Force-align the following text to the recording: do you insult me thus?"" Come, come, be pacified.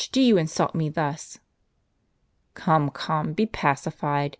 do 0.11 0.19
you 0.19 0.35
insult 0.35 0.73
me 0.73 0.89
thus?"" 0.89 1.37
Come, 2.55 2.89
come, 2.89 3.33
be 3.33 3.45
pacified. 3.45 4.29